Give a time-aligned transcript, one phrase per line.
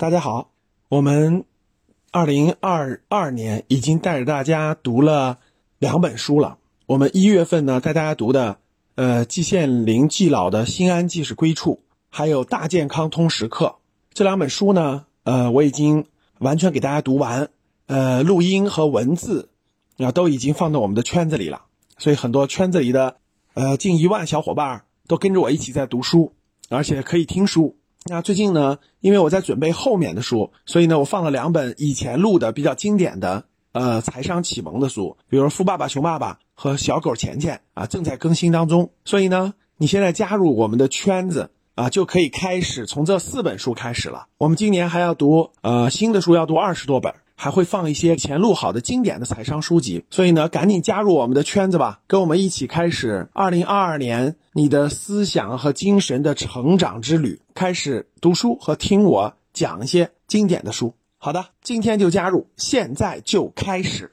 [0.00, 0.50] 大家好，
[0.88, 1.44] 我们
[2.10, 5.38] 二零二二年已经带着大家读了
[5.78, 6.56] 两本书了。
[6.86, 8.56] 我们一月份呢带大家读的，
[8.94, 13.66] 呃，季羡林季老的《心安即是归处》，还有《大健康通识课》
[14.14, 16.06] 这两本书呢，呃，我已经
[16.38, 17.50] 完全给大家读完，
[17.84, 19.50] 呃，录音和文字
[19.98, 21.66] 啊都已经放到我们的圈子里了，
[21.98, 23.18] 所以很多圈子里的
[23.52, 26.32] 呃近一万小伙伴都跟着我一起在读书。
[26.70, 27.76] 而且可以听书。
[28.06, 38.90] 那最近呢，因为我在准备后面的书，所以呢，我放了两本以前录的比较经典的呃财商启蒙的书，比如《富爸爸穷爸爸》和《小狗钱钱》啊，正在更新当中。
[39.04, 44.26] 所以呢，你现在加入我们的圈子啊，就可以开始从这四本书开始了。
[44.38, 47.14] 我们今年还要读呃新的书，要读二十多本。
[47.42, 57.40] 还会放一些前录好的经典的财商书籍，所以呢，赶紧加入我们的圈子吧，跟我们一起开始二零二二年你的思想和精神的成长之旅。
[57.60, 60.94] 开始读书和听我讲一些经典的书。
[61.18, 64.10] 好的，今天就加入，现在就开始。